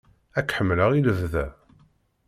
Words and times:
Ad 0.37 0.45
k-ḥemmleɣ 0.47 0.89
i 0.93 1.01
lebda! 1.07 1.45